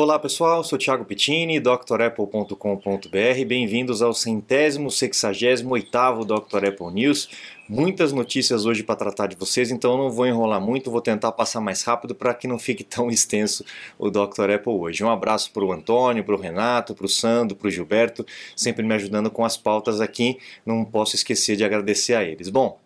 [0.00, 3.44] Olá pessoal, sou Thiago Pittini, drapple.com.br.
[3.44, 6.66] Bem-vindos ao centésimo, sexagésimo oitavo Dr.
[6.68, 7.28] Apple News.
[7.68, 11.60] Muitas notícias hoje para tratar de vocês, então não vou enrolar muito, vou tentar passar
[11.60, 13.64] mais rápido para que não fique tão extenso
[13.98, 14.50] o Dr.
[14.54, 15.02] Apple hoje.
[15.02, 18.24] Um abraço para o Antônio, para o Renato, para o Sandro, para o Gilberto,
[18.54, 20.38] sempre me ajudando com as pautas aqui.
[20.64, 22.48] Não posso esquecer de agradecer a eles.
[22.48, 22.78] Bom,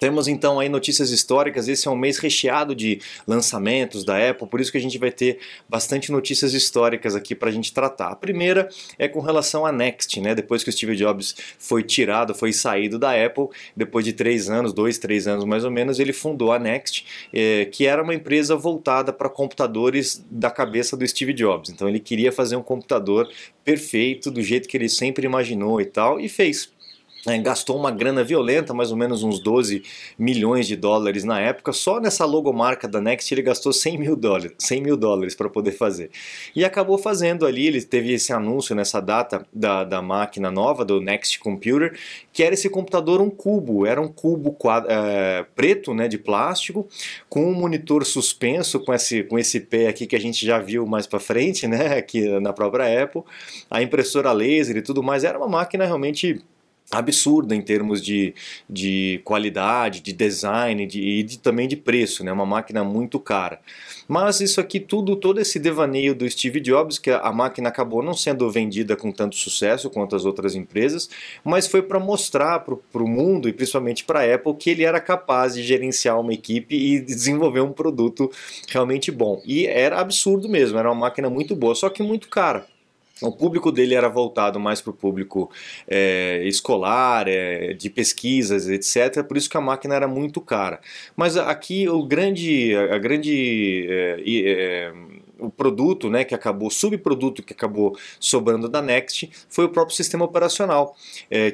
[0.00, 4.58] temos então aí notícias históricas, esse é um mês recheado de lançamentos da Apple, por
[4.58, 5.38] isso que a gente vai ter
[5.68, 8.08] bastante notícias históricas aqui para a gente tratar.
[8.08, 10.34] A primeira é com relação à Next, né?
[10.34, 14.72] depois que o Steve Jobs foi tirado, foi saído da Apple, depois de três anos,
[14.72, 18.56] dois, três anos mais ou menos, ele fundou a Next, eh, que era uma empresa
[18.56, 21.68] voltada para computadores da cabeça do Steve Jobs.
[21.68, 23.28] Então ele queria fazer um computador
[23.62, 26.72] perfeito, do jeito que ele sempre imaginou e tal, e fez.
[27.26, 29.82] É, gastou uma grana violenta, mais ou menos uns 12
[30.18, 31.72] milhões de dólares na época.
[31.72, 35.72] Só nessa logomarca da Next ele gastou 100 mil dólares, 100 mil dólares para poder
[35.72, 36.10] fazer.
[36.56, 41.00] E acabou fazendo ali, ele teve esse anúncio nessa data da, da máquina nova, do
[41.00, 41.98] Next Computer,
[42.32, 44.56] que era esse computador um cubo, era um cubo
[44.88, 46.88] é, preto né, de plástico,
[47.28, 50.86] com um monitor suspenso, com esse, com esse pé aqui que a gente já viu
[50.86, 53.22] mais para frente, né, aqui na própria Apple,
[53.70, 55.22] a impressora laser e tudo mais.
[55.22, 56.42] Era uma máquina realmente
[56.90, 58.34] absurda em termos de,
[58.68, 62.32] de qualidade, de design de, e de, também de preço, né?
[62.32, 63.60] uma máquina muito cara.
[64.08, 68.12] Mas isso aqui tudo, todo esse devaneio do Steve Jobs, que a máquina acabou não
[68.12, 71.08] sendo vendida com tanto sucesso quanto as outras empresas,
[71.44, 75.00] mas foi para mostrar para o mundo e principalmente para a Apple que ele era
[75.00, 78.30] capaz de gerenciar uma equipe e desenvolver um produto
[78.68, 79.40] realmente bom.
[79.46, 82.66] E era absurdo mesmo, era uma máquina muito boa, só que muito cara.
[83.22, 85.50] O público dele era voltado mais para o público
[85.86, 89.22] é, escolar, é, de pesquisas, etc.
[89.24, 90.80] Por isso que a máquina era muito cara.
[91.14, 94.92] Mas aqui o grande, a grande é,
[95.38, 100.24] o produto, né, que acabou, subproduto que acabou sobrando da Next foi o próprio sistema
[100.24, 100.94] operacional,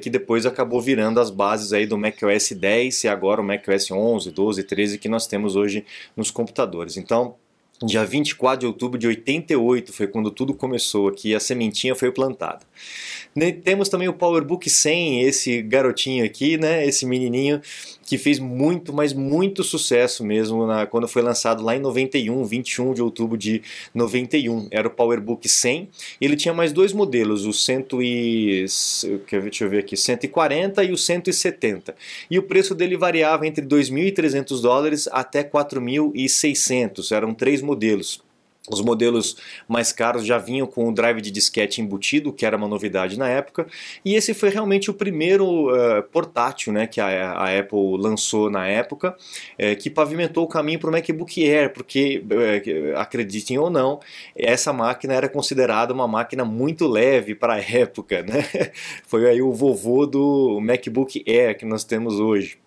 [0.03, 4.33] que depois acabou virando as bases aí do macOS 10 e agora o macOS 11,
[4.33, 5.85] 12, 13 que nós temos hoje
[6.17, 6.97] nos computadores.
[6.97, 7.37] Então
[7.85, 12.61] Dia 24 de outubro de 88 foi quando tudo começou aqui, a sementinha foi plantada.
[13.63, 17.61] Temos também o PowerBook 100, esse garotinho aqui, né, esse menininho
[18.07, 22.95] que fez muito, mas muito sucesso mesmo na, quando foi lançado lá em 91, 21
[22.95, 23.61] de outubro de
[23.93, 24.69] 91.
[24.71, 25.89] Era o PowerBook 100.
[26.21, 28.65] Ele tinha mais dois modelos, o 100 e,
[29.29, 31.95] deixa eu ver aqui, 140 e o 170.
[32.31, 37.15] E o preço dele variava entre 2.300 dólares até 4.600.
[37.15, 38.25] Eram três modelos.
[38.69, 39.37] Os modelos
[39.69, 43.29] mais caros já vinham com o drive de disquete embutido, que era uma novidade na
[43.29, 43.67] época,
[44.05, 48.67] e esse foi realmente o primeiro uh, portátil né, que a, a, Apple lançou na
[48.67, 49.17] época,
[49.55, 54.01] uh, que pavimentou o caminho para o MacBook Air, porque, uh, acreditem ou não,
[54.35, 58.23] essa máquina era considerada uma máquina muito leve para a época.
[58.25, 58.73] Né?
[59.07, 62.59] Foi aí o vovô do MacBook Air que nós temos hoje.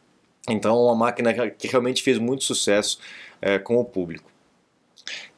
[0.48, 3.00] Então, uma máquina que realmente fez muito sucesso
[3.64, 4.30] com o público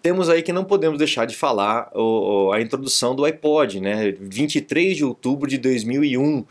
[0.02, 4.12] temos aí que não podemos deixar de falar o, a introdução do iPod, né?
[4.20, 6.44] 23 de outubro de 2001,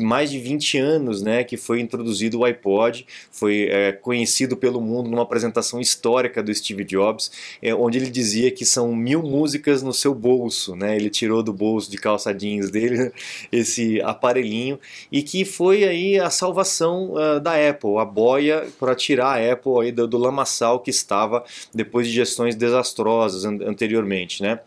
[0.00, 5.10] mais de 20 anos, né, que foi introduzido o iPod, foi é, conhecido pelo mundo
[5.10, 9.92] numa apresentação histórica do Steve Jobs, é, onde ele dizia que são mil músicas no
[9.92, 10.96] seu bolso, né?
[10.96, 13.12] Ele tirou do bolso de calça jeans dele
[13.52, 14.78] esse aparelhinho
[15.12, 19.72] e que foi aí a salvação uh, da Apple, a boia para tirar a Apple
[19.82, 21.44] aí do, do lamaçal que estava
[21.74, 24.60] depois de gestões desastrosas desastrosas anteriormente, né?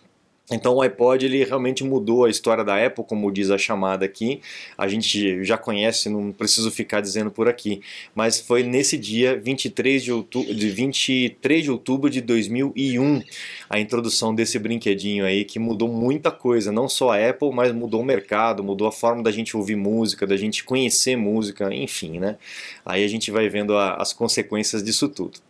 [0.49, 4.39] Então o iPod ele realmente mudou a história da Apple, como diz a chamada aqui.
[4.77, 7.81] A gente já conhece, não preciso ficar dizendo por aqui.
[8.15, 13.23] Mas foi nesse dia, 23 de outubro de, 23 de, outubro de 2001,
[13.69, 16.71] a introdução desse brinquedinho aí que mudou muita coisa.
[16.71, 20.25] Não só a Apple, mas mudou o mercado, mudou a forma da gente ouvir música,
[20.25, 22.37] da gente conhecer música, enfim, né?
[22.85, 25.45] Aí a gente vai vendo a, as consequências disso tudo.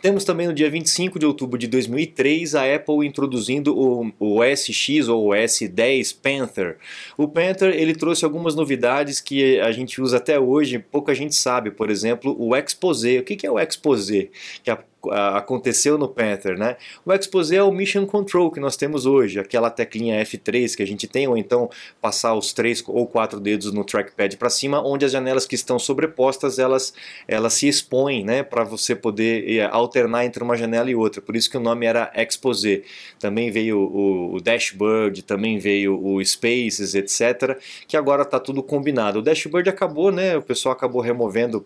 [0.00, 5.08] Temos também no dia 25 de outubro de 2003 a Apple introduzindo o, o SX
[5.08, 6.76] ou o S10 Panther.
[7.16, 11.70] O Panther ele trouxe algumas novidades que a gente usa até hoje, pouca gente sabe,
[11.70, 13.18] por exemplo, o Exposé.
[13.18, 14.28] O que é o Exposé?
[14.62, 14.78] Que a
[15.10, 16.76] aconteceu no Panther, né?
[17.04, 20.86] O Exposé é o Mission Control que nós temos hoje, aquela teclinha F3 que a
[20.86, 21.70] gente tem, ou então
[22.00, 25.78] passar os três ou quatro dedos no trackpad para cima, onde as janelas que estão
[25.78, 26.94] sobrepostas elas,
[27.26, 28.42] elas se expõem, né?
[28.42, 31.20] Para você poder eh, alternar entre uma janela e outra.
[31.20, 32.82] Por isso que o nome era Exposé.
[33.18, 37.58] Também veio o, o Dashboard, também veio o Spaces, etc.
[37.86, 39.18] Que agora está tudo combinado.
[39.18, 40.36] O Dashboard acabou, né?
[40.36, 41.64] O pessoal acabou removendo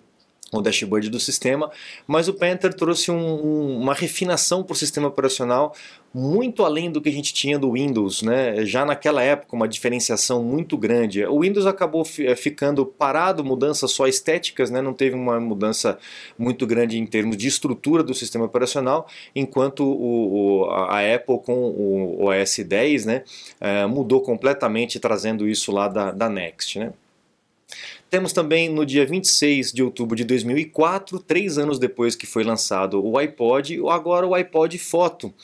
[0.52, 1.70] o dashboard do sistema,
[2.06, 5.74] mas o Panther trouxe um, um, uma refinação para o sistema operacional
[6.14, 8.64] muito além do que a gente tinha do Windows, né?
[8.64, 11.22] Já naquela época uma diferenciação muito grande.
[11.26, 14.80] O Windows acabou eh, ficando parado, mudanças só estéticas, né?
[14.80, 15.98] Não teve uma mudança
[16.38, 21.52] muito grande em termos de estrutura do sistema operacional, enquanto o, o, a Apple com
[21.52, 23.22] o OS 10, né,
[23.60, 26.94] é, mudou completamente, trazendo isso lá da, da Next, né?
[28.08, 33.04] Temos também no dia 26 de outubro de 2004, três anos depois que foi lançado
[33.04, 35.34] o iPod, agora o iPod Foto,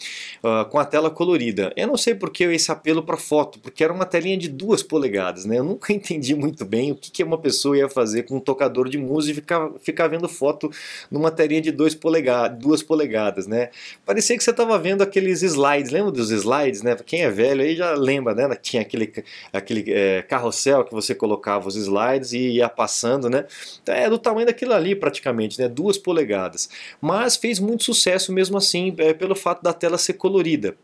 [0.44, 1.72] uh, com a tela colorida.
[1.76, 4.80] Eu não sei por que esse apelo para foto, porque era uma telinha de duas
[4.80, 5.58] polegadas, né?
[5.58, 8.88] Eu nunca entendi muito bem o que, que uma pessoa ia fazer com um tocador
[8.88, 10.70] de música e ficar, ficar vendo foto
[11.10, 13.70] numa telinha de dois polegada, duas polegadas, né?
[14.06, 16.96] Parecia que você estava vendo aqueles slides, lembra dos slides, né?
[17.04, 18.54] Quem é velho aí já lembra, né?
[18.54, 19.12] Tinha aquele,
[19.52, 23.46] aquele é, carrossel que você colocava os slides e ia passando, né?
[23.86, 25.68] É do tamanho daquilo ali praticamente, né?
[25.68, 26.68] Duas polegadas.
[27.00, 30.76] Mas fez muito sucesso mesmo assim, é, pelo fato da tela ser colorida.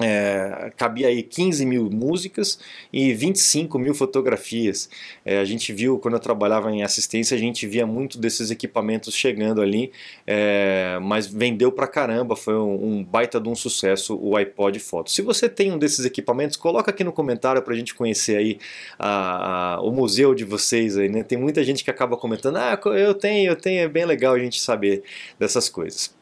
[0.00, 2.58] É, cabia aí 15 mil músicas
[2.90, 4.88] e 25 mil fotografias.
[5.22, 9.14] É, a gente viu, quando eu trabalhava em assistência, a gente via muito desses equipamentos
[9.14, 9.92] chegando ali,
[10.26, 15.10] é, mas vendeu pra caramba, foi um, um, baita de um sucesso o iPod Foto.
[15.10, 18.58] Se você tem um desses equipamentos, coloca aqui no comentário pra gente conhecer aí
[18.98, 21.22] a, a, o museu de vocês aí, né?
[21.22, 24.38] Tem muita gente que acaba comentando, ah, eu tenho, eu tenho, é bem legal a
[24.38, 25.02] gente saber
[25.38, 26.21] dessas coisas.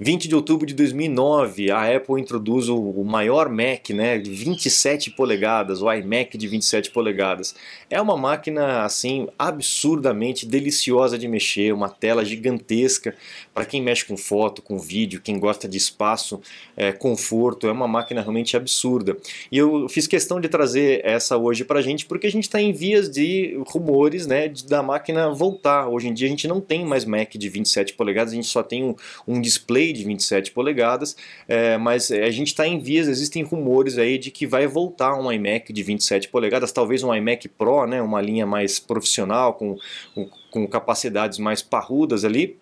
[0.00, 5.82] 20 de outubro de 2009, a Apple introduz o maior Mac, né, de 27 polegadas,
[5.82, 7.54] o iMac de 27 polegadas.
[7.90, 13.14] É uma máquina assim absurdamente deliciosa de mexer, uma tela gigantesca
[13.52, 16.40] para quem mexe com foto, com vídeo, quem gosta de espaço,
[16.76, 19.16] é, conforto, é uma máquina realmente absurda.
[19.50, 22.60] E eu fiz questão de trazer essa hoje para a gente porque a gente está
[22.60, 25.88] em vias de rumores, né, da máquina voltar.
[25.88, 28.62] Hoje em dia a gente não tem mais Mac de 27 polegadas, a gente só
[28.62, 28.94] tem um,
[29.26, 29.57] um display
[29.92, 31.16] de 27 polegadas,
[31.46, 35.14] é, mas é, a gente está em vias, existem rumores aí de que vai voltar
[35.18, 39.76] um iMac de 27 polegadas, talvez um iMac Pro, né, uma linha mais profissional, com,
[40.14, 42.56] com, com capacidades mais parrudas ali.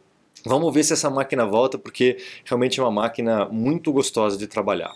[0.45, 4.93] Vamos ver se essa máquina volta, porque realmente é uma máquina muito gostosa de trabalhar.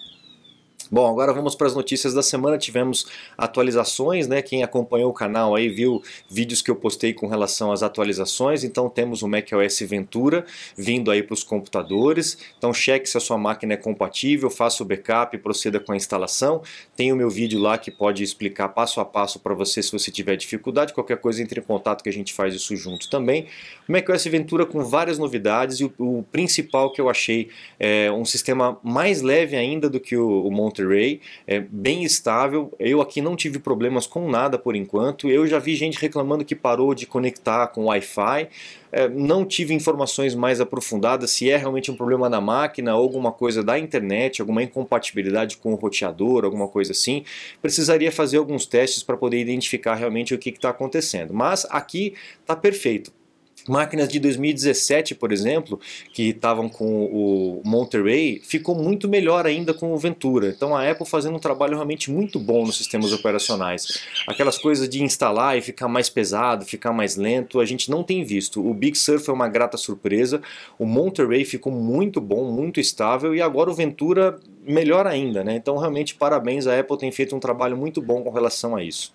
[0.92, 2.58] Bom, agora vamos para as notícias da semana.
[2.58, 3.06] Tivemos
[3.38, 4.42] atualizações, né?
[4.42, 8.64] Quem acompanhou o canal aí viu vídeos que eu postei com relação às atualizações.
[8.64, 10.44] Então temos o macOS Ventura
[10.76, 12.36] vindo aí para os computadores.
[12.58, 16.60] Então cheque se a sua máquina é compatível, faça o backup, proceda com a instalação.
[16.96, 20.10] Tem o meu vídeo lá que pode explicar passo a passo para você se você
[20.10, 20.92] tiver dificuldade.
[20.92, 23.46] Qualquer coisa entre em contato que a gente faz isso junto também.
[23.88, 27.48] O macOS Ventura com várias novidades e o, o principal que eu achei
[27.78, 32.72] é um sistema mais leve ainda do que o, o Monterey Monterey, é bem estável.
[32.78, 35.28] Eu aqui não tive problemas com nada por enquanto.
[35.28, 38.48] Eu já vi gente reclamando que parou de conectar com Wi-Fi.
[38.92, 43.30] É, não tive informações mais aprofundadas se é realmente um problema na máquina ou alguma
[43.30, 47.24] coisa da internet, alguma incompatibilidade com o roteador, alguma coisa assim.
[47.62, 51.32] Precisaria fazer alguns testes para poder identificar realmente o que está acontecendo.
[51.32, 53.19] Mas aqui está perfeito.
[53.68, 55.80] Máquinas de 2017, por exemplo,
[56.12, 60.48] que estavam com o Monterey, ficou muito melhor ainda com o Ventura.
[60.48, 64.02] Então a Apple fazendo um trabalho realmente muito bom nos sistemas operacionais.
[64.26, 68.24] Aquelas coisas de instalar e ficar mais pesado, ficar mais lento, a gente não tem
[68.24, 68.66] visto.
[68.66, 70.40] O Big Sur foi uma grata surpresa,
[70.78, 75.44] o Monterey ficou muito bom, muito estável e agora o Ventura melhor ainda.
[75.44, 75.56] Né?
[75.56, 79.12] Então realmente parabéns, a Apple tem feito um trabalho muito bom com relação a isso.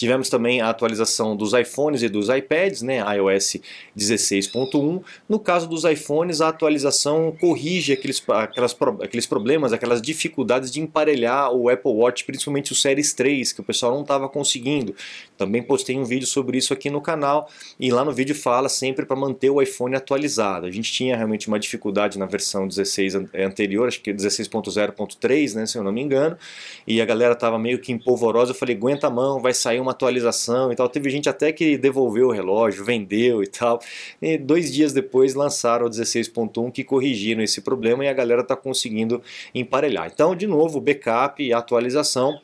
[0.00, 3.58] Tivemos também a atualização dos iPhones e dos iPads, né, iOS
[3.94, 5.02] 16.1.
[5.28, 11.52] No caso dos iPhones, a atualização corrige aqueles, aquelas, aqueles problemas, aquelas dificuldades de emparelhar
[11.52, 14.94] o Apple Watch, principalmente o Series 3, que o pessoal não estava conseguindo.
[15.36, 19.04] Também postei um vídeo sobre isso aqui no canal e lá no vídeo fala sempre
[19.04, 20.64] para manter o iPhone atualizado.
[20.64, 25.76] A gente tinha realmente uma dificuldade na versão 16 anterior, acho que 16.0.3, né, se
[25.76, 26.38] eu não me engano,
[26.86, 28.52] e a galera estava meio que empolvorosa.
[28.52, 30.88] Eu falei, aguenta a mão, vai sair uma uma atualização e tal.
[30.88, 33.80] Teve gente até que devolveu o relógio, vendeu e tal.
[34.22, 38.56] E dois dias depois lançaram o 16.1 que corrigiram esse problema e a galera está
[38.56, 39.20] conseguindo
[39.54, 40.10] emparelhar.
[40.12, 42.40] Então, de novo, backup e atualização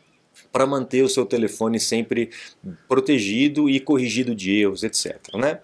[0.52, 2.30] para manter o seu telefone sempre
[2.86, 5.16] protegido e corrigido de erros, etc.
[5.34, 5.60] Né?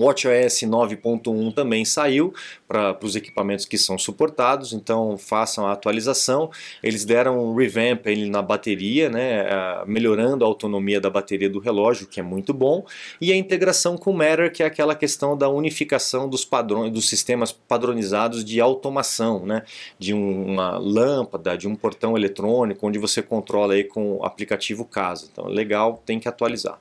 [0.00, 2.32] O WatchOS 9.1 também saiu
[2.66, 6.50] para os equipamentos que são suportados, então façam a atualização.
[6.82, 9.44] Eles deram um revamp ele na bateria, né,
[9.86, 12.86] melhorando a autonomia da bateria do relógio, que é muito bom,
[13.20, 17.06] e a integração com o Matter, que é aquela questão da unificação dos padrões, dos
[17.06, 19.64] sistemas padronizados de automação, né,
[19.98, 25.28] de uma lâmpada, de um portão eletrônico, onde você controla aí com o aplicativo Casa.
[25.30, 26.80] Então, legal, tem que atualizar.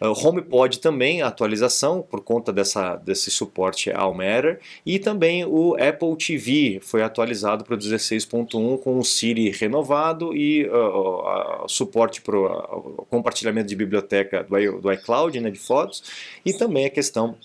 [0.00, 4.58] O HomePod também, atualização por conta dessa, desse suporte ao Matter.
[4.84, 10.66] E também o Apple TV foi atualizado para o 16.1 com o Siri renovado e
[10.66, 16.02] uh, uh, suporte para o compartilhamento de biblioteca do, do iCloud, né, de fotos.
[16.46, 17.36] E também a questão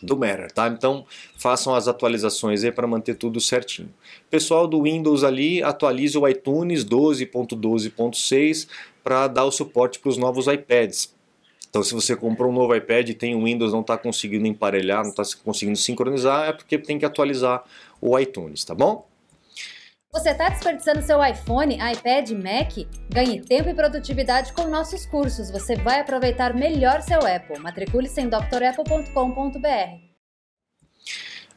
[0.00, 0.68] do Matter, tá?
[0.68, 1.04] Então
[1.36, 3.92] façam as atualizações aí para manter tudo certinho.
[4.30, 8.68] Pessoal do Windows ali, atualize o iTunes 12.12.6
[9.02, 11.15] para dar o suporte para os novos iPads.
[11.76, 15.02] Então, se você comprou um novo iPad e tem o Windows não está conseguindo emparelhar,
[15.02, 17.62] não está conseguindo sincronizar, é porque tem que atualizar
[18.00, 19.06] o iTunes, tá bom?
[20.10, 22.72] Você está desperdiçando seu iPhone, iPad, Mac?
[23.10, 25.50] Ganhe tempo e produtividade com nossos cursos.
[25.50, 27.58] Você vai aproveitar melhor seu Apple.
[27.58, 30.06] Matricule-se em drapple.com.br.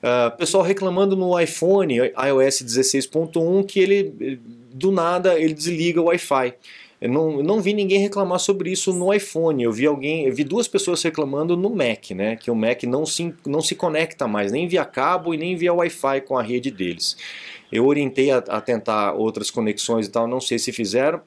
[0.03, 4.41] Uh, pessoal reclamando no iPhone iOS 16.1 que ele
[4.73, 6.55] do nada ele desliga o Wi-Fi.
[7.01, 9.63] Eu não, não vi ninguém reclamar sobre isso no iPhone.
[9.63, 12.35] Eu vi alguém, eu vi duas pessoas reclamando no Mac, né?
[12.35, 15.73] Que o Mac não se, não se conecta mais, nem via cabo e nem via
[15.73, 17.15] Wi-Fi com a rede deles.
[17.71, 21.21] Eu orientei a, a tentar outras conexões e tal, não sei se fizeram.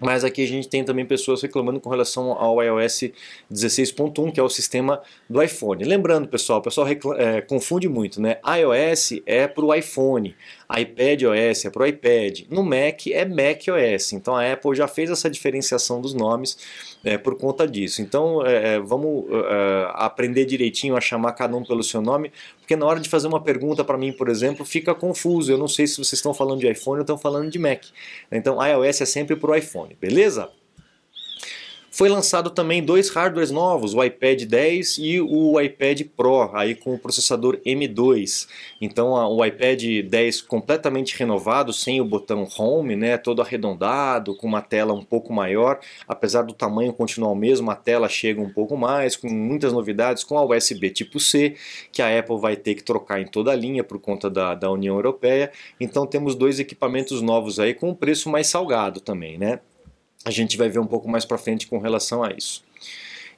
[0.00, 3.10] Mas aqui a gente tem também pessoas reclamando com relação ao iOS
[3.50, 5.84] 16.1, que é o sistema do iPhone.
[5.84, 6.86] Lembrando, pessoal, o pessoal
[7.16, 8.38] é, confunde muito, né?
[8.44, 10.34] iOS é para o iPhone,
[10.76, 14.12] iPad OS é para o iPad, no Mac é Mac OS.
[14.12, 16.58] Então a Apple já fez essa diferenciação dos nomes
[17.04, 18.02] é, por conta disso.
[18.02, 22.74] Então é, é vamos é, aprender direitinho a chamar cada um pelo seu nome, porque
[22.74, 25.52] na hora de fazer uma pergunta para mim, por exemplo, fica confuso.
[25.52, 27.84] Eu não sei se vocês estão falando de iPhone ou estão falando de Mac.
[28.32, 30.50] Então iOS é sempre para o iPhone, beleza?
[31.96, 36.92] Foi lançado também dois hardwares novos, o iPad 10 e o iPad Pro, aí com
[36.92, 38.48] o processador M2.
[38.80, 44.60] Então o iPad 10 completamente renovado, sem o botão Home, né, todo arredondado, com uma
[44.60, 48.76] tela um pouco maior, apesar do tamanho continuar o mesmo, a tela chega um pouco
[48.76, 51.54] mais, com muitas novidades, com a USB tipo C,
[51.92, 54.68] que a Apple vai ter que trocar em toda a linha por conta da, da
[54.68, 55.52] União Europeia.
[55.78, 59.60] Então temos dois equipamentos novos aí com um preço mais salgado também, né?
[60.24, 62.63] A gente vai ver um pouco mais para frente com relação a isso.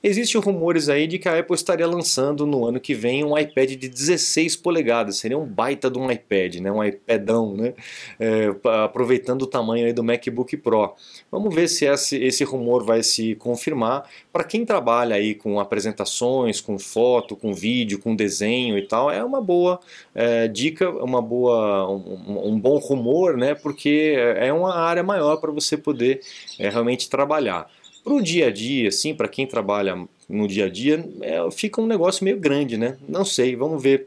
[0.08, 3.70] Existem rumores aí de que a Apple estaria lançando no ano que vem um iPad
[3.70, 6.70] de 16 polegadas, seria um baita de um iPad, né?
[6.70, 7.74] um iPadão, né?
[8.20, 10.94] É, aproveitando o tamanho aí do MacBook Pro.
[11.28, 14.08] Vamos ver se esse, esse rumor vai se confirmar.
[14.32, 19.24] Para quem trabalha aí com apresentações, com foto, com vídeo, com desenho e tal, é
[19.24, 19.80] uma boa
[20.14, 23.56] é, dica, uma boa, um, um, bom rumor, né?
[23.56, 26.20] porque é uma área maior para você poder
[26.60, 27.68] é, realmente trabalhar.
[28.06, 31.80] Para o dia a dia, assim, para quem trabalha no dia a dia, é, fica
[31.80, 32.96] um negócio meio grande, né?
[33.08, 34.06] Não sei, vamos ver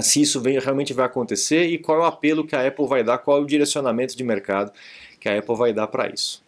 [0.00, 3.04] se isso vem, realmente vai acontecer e qual é o apelo que a Apple vai
[3.04, 4.72] dar, qual é o direcionamento de mercado
[5.20, 6.42] que a Apple vai dar para isso.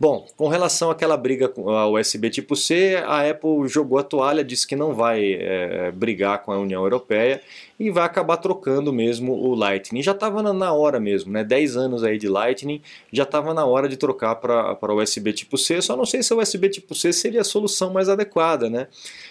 [0.00, 4.42] Bom, com relação àquela briga com a USB tipo C, a Apple jogou a toalha,
[4.42, 7.42] disse que não vai é, brigar com a União Europeia
[7.78, 10.02] e vai acabar trocando mesmo o Lightning.
[10.02, 11.44] Já estava na hora mesmo, né?
[11.44, 12.82] 10 anos aí de Lightning,
[13.12, 16.40] já estava na hora de trocar para USB tipo C, só não sei se o
[16.40, 18.88] USB tipo C seria a solução mais adequada, né?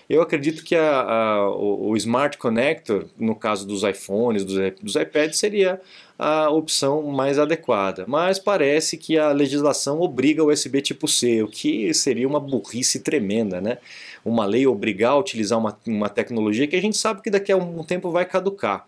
[0.10, 4.96] Eu acredito que a, a, o, o Smart Connector, no caso dos iPhones, dos, dos
[4.96, 5.82] iPads, seria
[6.18, 8.06] a opção mais adequada.
[8.08, 13.02] Mas parece que a legislação obriga o USB tipo C, o que seria uma burrice
[13.02, 13.78] tremenda, né?
[14.28, 17.58] Uma lei obrigar a utilizar uma, uma tecnologia que a gente sabe que daqui a
[17.58, 18.86] um tempo vai caducar.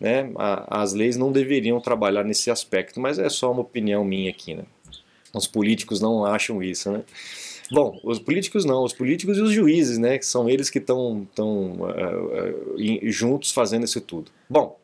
[0.00, 0.30] Né?
[0.66, 4.54] As leis não deveriam trabalhar nesse aspecto, mas é só uma opinião minha aqui.
[4.54, 4.64] Né?
[5.32, 7.02] Os políticos não acham isso, né?
[7.70, 10.18] Bom, os políticos não, os políticos e os juízes, né?
[10.18, 14.32] Que são eles que estão tão, uh, uh, juntos fazendo isso tudo.
[14.48, 14.79] Bom,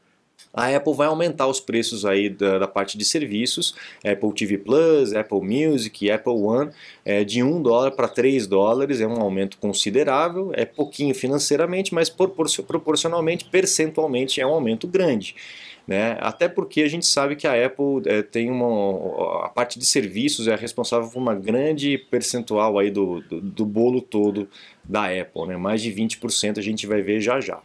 [0.56, 5.12] a Apple vai aumentar os preços aí da, da, parte de serviços, Apple TV Plus,
[5.12, 6.70] Apple Music, Apple One,
[7.04, 12.08] é, de 1 dólar para 3 dólares, é um aumento considerável, é pouquinho financeiramente, mas
[12.08, 15.34] proporcionalmente, percentualmente é um aumento grande.
[15.86, 16.16] Né?
[16.20, 19.44] Até porque a gente sabe que a Apple é, tem uma.
[19.44, 24.00] A parte de serviços é responsável por uma grande percentual aí do, do, do bolo
[24.00, 24.48] todo
[24.82, 25.56] da Apple, né?
[25.56, 27.60] mais de 20% a gente vai ver já já.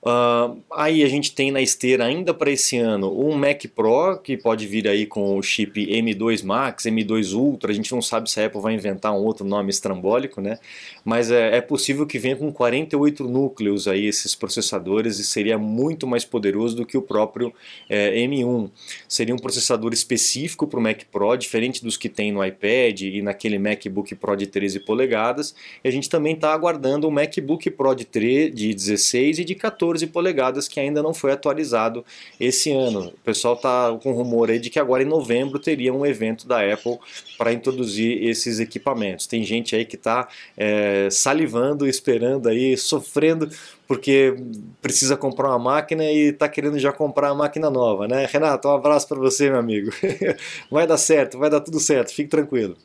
[0.00, 4.36] Uh, aí a gente tem na esteira ainda para esse ano um Mac Pro que
[4.36, 7.72] pode vir aí com o chip M2 Max, M2 Ultra.
[7.72, 10.58] A gente não sabe se a Apple vai inventar um outro nome estrambólico, né?
[11.04, 16.06] Mas é, é possível que venha com 48 núcleos aí esses processadores e seria muito
[16.06, 17.52] mais poderoso do que o próprio
[17.88, 18.70] é, M1.
[19.08, 23.20] Seria um processador específico para o Mac Pro, diferente dos que tem no iPad e
[23.20, 25.56] naquele MacBook Pro de 13 polegadas.
[25.82, 29.56] E a gente também está aguardando o MacBook Pro de, 3, de 16 e de
[29.56, 32.04] 14 14 polegadas que ainda não foi atualizado
[32.38, 33.08] esse ano.
[33.08, 36.60] O pessoal está com rumor aí de que agora em novembro teria um evento da
[36.60, 36.98] Apple
[37.36, 39.26] para introduzir esses equipamentos.
[39.26, 43.48] Tem gente aí que está é, salivando, esperando aí, sofrendo
[43.86, 44.36] porque
[44.82, 48.26] precisa comprar uma máquina e está querendo já comprar a máquina nova, né?
[48.30, 49.90] Renato, um abraço para você, meu amigo.
[50.70, 52.76] vai dar certo, vai dar tudo certo, fique tranquilo.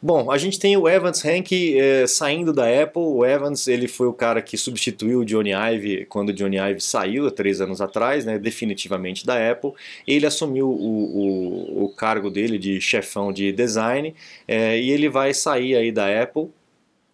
[0.00, 3.02] Bom, a gente tem o Evans Hank é, saindo da Apple.
[3.02, 6.80] O Evans ele foi o cara que substituiu o Johnny Ive quando o Johnny Ive
[6.80, 9.72] saiu há três anos atrás, né, definitivamente da Apple.
[10.06, 14.14] Ele assumiu o, o, o cargo dele de chefão de design
[14.46, 16.48] é, e ele vai sair aí da Apple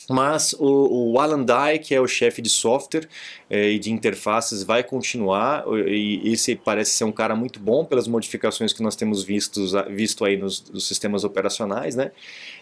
[0.09, 3.09] mas o, o, Alan Dye, que é o chefe de software
[3.49, 5.65] é, e de interfaces, vai continuar.
[5.87, 10.25] E esse parece ser um cara muito bom pelas modificações que nós temos vistos, visto
[10.25, 12.11] aí nos, nos sistemas operacionais, né?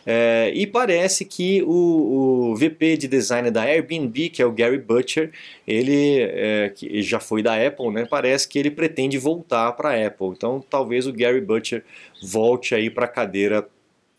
[0.05, 4.79] É, e parece que o, o, VP de design da Airbnb, que é o Gary
[4.79, 5.31] Butcher,
[5.67, 8.07] ele é, que já foi da Apple, né?
[8.09, 10.29] Parece que ele pretende voltar para a Apple.
[10.29, 11.85] Então, talvez o Gary Butcher
[12.23, 13.69] volte aí para a cadeira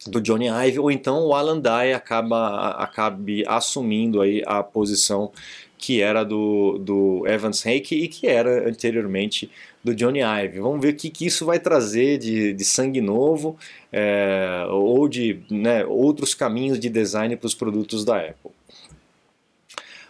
[0.07, 5.31] do Johnny Ive, ou então o Alan Dye acaba, acabe assumindo aí a posição
[5.77, 9.51] que era do, do Evans Hake e que era anteriormente
[9.83, 10.60] do Johnny Ive.
[10.60, 13.57] Vamos ver o que, que isso vai trazer de, de sangue novo
[13.91, 18.51] é, ou de né, outros caminhos de design para os produtos da Apple.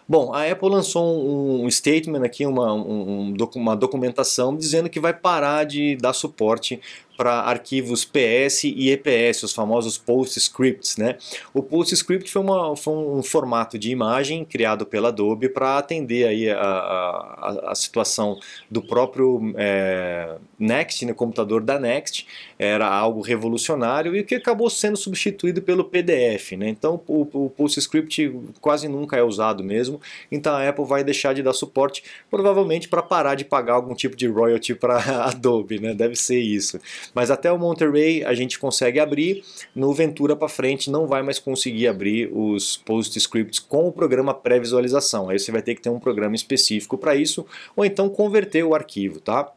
[0.08, 5.64] Bom, a Apple lançou um, statement aqui, uma, um, uma documentação dizendo que vai parar
[5.64, 6.80] de dar suporte
[7.16, 10.98] para arquivos PS e EPS, os famosos PostScripts.
[10.98, 11.18] Né?
[11.54, 16.50] O PostScript foi, uma, foi um formato de imagem criado pela Adobe para atender aí
[16.50, 18.40] a, a, a, situação
[18.70, 22.26] do próprio é, Next, né, computador da Next,
[22.58, 26.54] era algo revolucionário e que acabou sendo substituído pelo PDF.
[26.54, 26.70] Né?
[26.70, 30.02] Então o, o PostScript quase nunca é usado mesmo,
[30.32, 34.16] então a Apple vai deixar de dar suporte, provavelmente para parar de pagar algum tipo
[34.16, 35.94] de royalty para Adobe, né?
[35.94, 36.80] deve ser isso.
[37.14, 39.44] Mas até o Monterey a gente consegue abrir,
[39.76, 45.30] no Ventura para frente não vai mais conseguir abrir os PostScripts com o programa pré-visualização.
[45.30, 48.74] Aí você vai ter que ter um programa específico para isso, ou então converter o
[48.74, 49.52] arquivo, tá?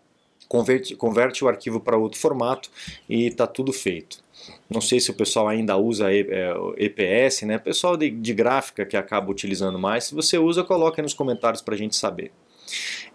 [0.49, 2.71] Converte, converte o arquivo para outro formato
[3.09, 4.25] e está tudo feito.
[4.71, 7.59] Não sei se o pessoal ainda usa EPS, né?
[7.59, 10.05] Pessoal de, de gráfica que acaba utilizando mais.
[10.05, 12.31] Se você usa, coloque aí nos comentários para a gente saber.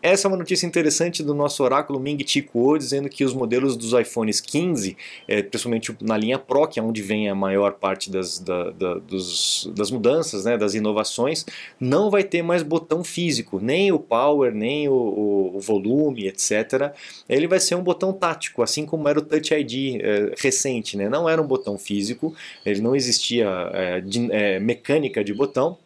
[0.01, 3.77] Essa é uma notícia interessante do nosso oráculo Ming Chi Kuo, dizendo que os modelos
[3.77, 8.09] dos iPhones 15, é, principalmente na linha Pro, que é onde vem a maior parte
[8.09, 11.45] das, da, da, dos, das mudanças, né, das inovações,
[11.79, 16.93] não vai ter mais botão físico, nem o Power, nem o, o, o volume, etc.
[17.29, 21.09] Ele vai ser um botão tático, assim como era o Touch ID é, recente, né?
[21.09, 22.33] não era um botão físico,
[22.65, 25.77] ele não existia é, de, é, mecânica de botão,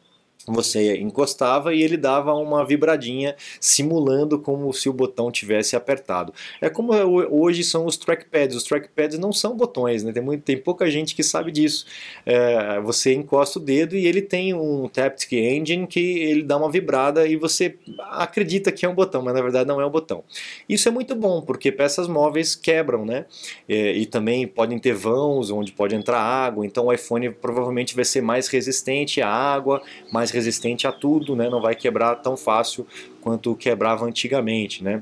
[0.48, 6.34] você encostava e ele dava uma vibradinha simulando como se o botão tivesse apertado.
[6.62, 8.56] É como hoje são os trackpads.
[8.56, 10.12] Os trackpads não são botões, né?
[10.12, 11.86] tem, muito, tem pouca gente que sabe disso.
[12.26, 16.70] É, você encosta o dedo e ele tem um Taptic Engine que ele dá uma
[16.70, 17.76] vibrada e você
[18.12, 20.24] acredita que é um botão, mas na verdade não é um botão.
[20.70, 23.26] Isso é muito bom porque peças móveis quebram, né?
[23.68, 28.06] É, e também podem ter vãos onde pode entrar água, então o iPhone provavelmente vai
[28.06, 29.82] ser mais resistente à água,
[30.12, 31.50] mais resistente a tudo, né?
[31.50, 32.86] não vai quebrar tão fácil
[33.22, 34.84] quanto quebrava antigamente.
[34.84, 35.02] Né?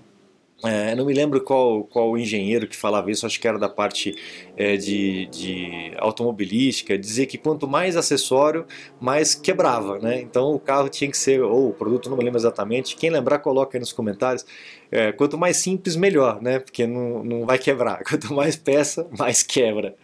[0.66, 4.16] É, não me lembro qual, qual engenheiro que falava isso, acho que era da parte
[4.56, 8.66] é, de, de automobilística, dizer que quanto mais acessório,
[9.00, 10.22] mais quebrava, né?
[10.22, 13.40] Então o carro tinha que ser, ou o produto, não me lembro exatamente, quem lembrar
[13.40, 14.46] coloca aí nos comentários,
[14.90, 16.60] é, quanto mais simples, melhor, né?
[16.60, 19.96] Porque não, não vai quebrar, quanto mais peça, mais quebra.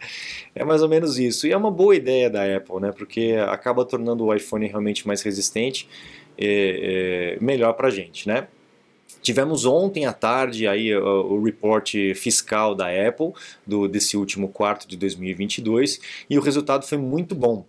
[0.54, 2.92] É mais ou menos isso, e é uma boa ideia da Apple, né?
[2.92, 5.88] Porque acaba tornando o iPhone realmente mais resistente,
[6.36, 8.46] é, é melhor pra gente, né?
[9.22, 13.32] Tivemos ontem à tarde aí o, o report fiscal da Apple
[13.66, 17.64] do, desse último quarto de 2022 e o resultado foi muito bom.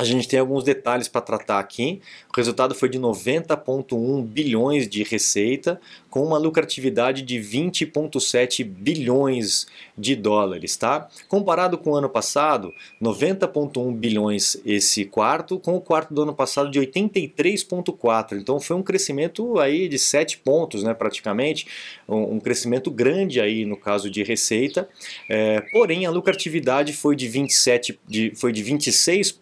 [0.00, 2.00] A gente tem alguns detalhes para tratar aqui.
[2.32, 9.66] O resultado foi de 90,1 bilhões de receita, com uma lucratividade de 20,7 bilhões
[9.98, 11.06] de dólares, tá?
[11.28, 16.70] Comparado com o ano passado, 90,1 bilhões esse quarto, com o quarto do ano passado
[16.70, 18.38] de 83,4.
[18.38, 21.66] Então foi um crescimento aí de 7 pontos, né, praticamente,
[22.08, 24.88] um, um crescimento grande aí no caso de receita.
[25.28, 29.38] É, porém, a lucratividade foi de 27, de, foi de 26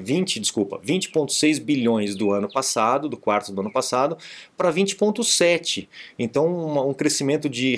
[0.00, 4.16] 20, desculpa, 20,6 bilhões do ano passado, do quarto do ano passado,
[4.56, 5.88] para 20,7.
[6.18, 7.76] Então, um, um crescimento de,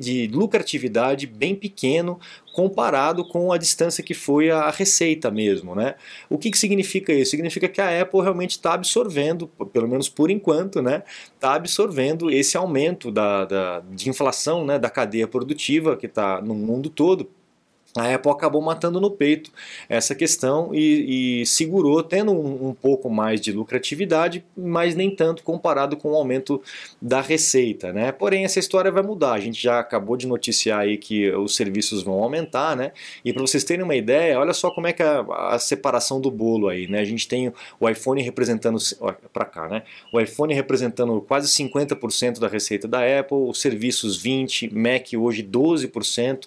[0.00, 2.18] de lucratividade bem pequeno
[2.52, 5.74] comparado com a distância que foi a receita mesmo.
[5.74, 5.94] Né?
[6.28, 7.30] O que, que significa isso?
[7.30, 11.02] Significa que a Apple realmente está absorvendo, pelo menos por enquanto, né,
[11.34, 16.54] está absorvendo esse aumento da, da, de inflação né, da cadeia produtiva que está no
[16.54, 17.28] mundo todo
[17.96, 19.50] a Apple acabou matando no peito
[19.88, 25.42] essa questão e, e segurou, tendo um, um, pouco mais de lucratividade, mas nem tanto
[25.42, 26.62] comparado com o aumento
[27.00, 27.92] da receita.
[27.92, 28.10] Né?
[28.10, 29.32] Porém, essa história vai mudar.
[29.32, 32.92] A gente já acabou de noticiar aí que os serviços vão aumentar, né?
[33.24, 36.20] E para vocês terem uma ideia, olha só como é que é a, a separação
[36.20, 37.00] do bolo aí, né?
[37.00, 38.78] A gente tem o iPhone representando
[39.32, 39.82] para cá, né?
[40.12, 46.46] O iPhone representando quase 50% da receita da Apple, os serviços 20, Mac hoje 12%,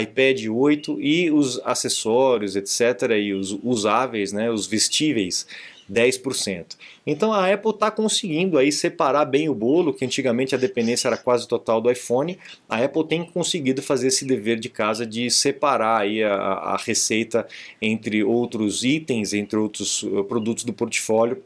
[0.00, 5.46] iPad 8 e os acessórios, etc., e os usáveis, né, os vestíveis,
[5.90, 6.76] 10%.
[7.06, 11.16] Então a Apple está conseguindo aí separar bem o bolo, que antigamente a dependência era
[11.16, 12.38] quase total do iPhone.
[12.68, 17.46] A Apple tem conseguido fazer esse dever de casa de separar aí a, a receita
[17.80, 21.42] entre outros itens, entre outros uh, produtos do portfólio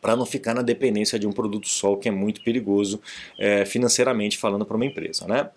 [0.00, 3.00] para não ficar na dependência de um produto só, que é muito perigoso
[3.38, 5.26] é, financeiramente falando para uma empresa.
[5.26, 5.48] Né?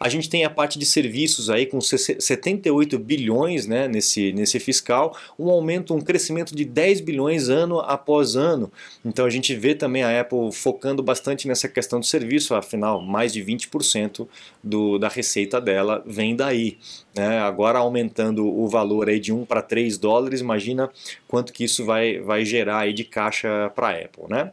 [0.00, 5.16] A gente tem a parte de serviços aí com 78 bilhões né, nesse, nesse fiscal,
[5.38, 8.70] um aumento, um crescimento de 10 bilhões ano após ano.
[9.04, 13.32] Então a gente vê também a Apple focando bastante nessa questão do serviço, afinal, mais
[13.32, 14.28] de 20%
[14.62, 16.78] do, da receita dela vem daí.
[17.14, 17.38] Né?
[17.40, 20.90] Agora aumentando o valor aí de 1 para 3 dólares, imagina
[21.26, 24.24] quanto que isso vai, vai gerar aí de caixa para a Apple.
[24.28, 24.52] Né?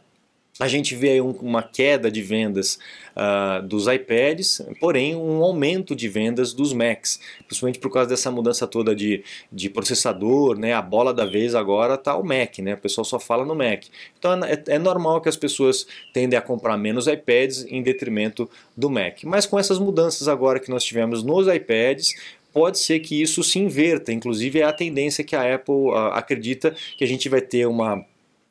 [0.58, 2.78] A gente vê um, uma queda de vendas
[3.14, 8.66] uh, dos iPads, porém um aumento de vendas dos Macs, principalmente por causa dessa mudança
[8.66, 10.72] toda de, de processador, né?
[10.72, 12.74] A bola da vez agora está o Mac, né?
[12.74, 13.84] O pessoal só fala no Mac.
[14.18, 18.88] Então é, é normal que as pessoas tendem a comprar menos iPads em detrimento do
[18.88, 19.24] Mac.
[19.24, 22.14] Mas com essas mudanças agora que nós tivemos nos iPads,
[22.50, 24.10] pode ser que isso se inverta.
[24.10, 28.02] Inclusive é a tendência que a Apple uh, acredita que a gente vai ter uma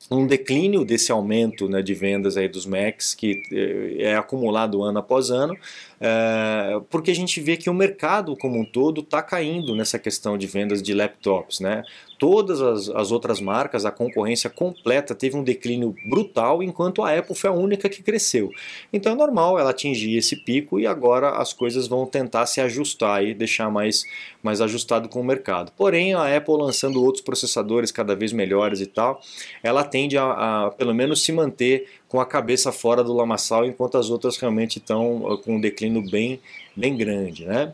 [0.09, 4.99] um declínio desse aumento né, de vendas aí dos Macs que eh, é acumulado ano
[4.99, 5.57] após ano,
[5.99, 10.37] é, porque a gente vê que o mercado como um todo está caindo nessa questão
[10.37, 11.59] de vendas de laptops.
[11.59, 11.83] Né?
[12.17, 17.35] Todas as, as, outras marcas, a concorrência completa teve um declínio brutal, enquanto a Apple
[17.35, 18.51] foi a única que cresceu.
[18.93, 23.23] Então é normal ela atingir esse pico e agora as coisas vão tentar se ajustar
[23.23, 24.03] e deixar mais,
[24.41, 25.71] mais ajustado com o mercado.
[25.75, 29.19] Porém, a Apple lançando outros processadores cada vez melhores e tal,
[29.61, 33.97] ela tende a, a pelo menos se manter com a cabeça fora do lamaçal, enquanto
[33.97, 36.39] as outras realmente estão uh, com um declínio bem,
[36.75, 37.45] bem grande.
[37.45, 37.73] Né?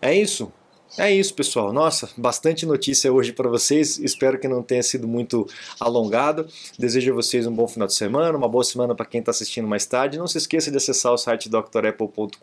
[0.00, 0.52] É isso.
[0.98, 1.72] É isso, pessoal.
[1.72, 3.98] Nossa, bastante notícia hoje para vocês.
[3.98, 5.48] Espero que não tenha sido muito
[5.80, 6.46] alongado.
[6.78, 9.66] Desejo a vocês um bom final de semana, uma boa semana para quem está assistindo
[9.66, 10.18] mais tarde.
[10.18, 12.36] Não se esqueça de acessar o site drapple.com.br.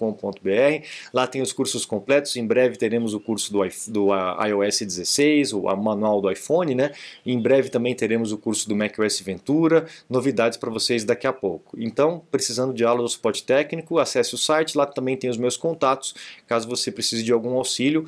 [1.13, 2.35] Lá tem os cursos completos.
[2.37, 4.07] Em breve teremos o curso do, do
[4.43, 6.91] iOS 16, o manual do iPhone, né?
[7.23, 9.85] Em breve também teremos o curso do macOS Ventura.
[10.09, 11.79] Novidades para vocês daqui a pouco.
[11.79, 14.75] Então, precisando de aula do suporte técnico, acesse o site.
[14.75, 16.15] Lá também tem os meus contatos,
[16.47, 18.07] caso você precise de algum auxílio.